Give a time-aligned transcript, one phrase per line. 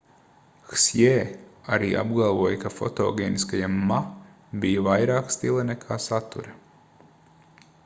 [0.69, 1.11] hsjē
[1.75, 4.01] arī apgalvoja ka fotogēniskajam ma
[4.65, 6.57] bija vairāk stila nekā satura